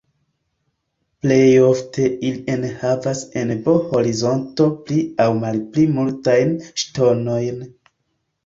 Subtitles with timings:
[1.25, 7.63] Plej ofte ili enhavas en B-horizonto pli aŭ malpli multajn ŝtonojn.